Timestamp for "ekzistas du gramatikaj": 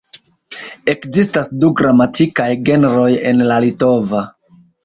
0.93-2.49